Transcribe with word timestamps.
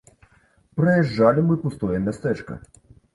Праязджалі 0.79 1.43
мы 1.49 1.57
пустое 1.65 1.97
мястэчка. 2.07 2.57